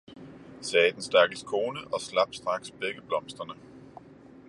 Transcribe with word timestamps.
sagde 0.61 0.91
den 0.91 1.01
stakkels 1.01 1.43
kone 1.43 1.79
og 1.93 2.01
slap 2.01 2.33
straks 2.35 2.71
begge 2.71 3.01
blomsterne. 3.01 3.53